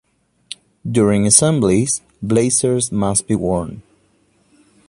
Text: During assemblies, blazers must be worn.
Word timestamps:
During 0.91 1.27
assemblies, 1.27 2.01
blazers 2.23 2.91
must 2.91 3.27
be 3.27 3.35
worn. 3.35 3.83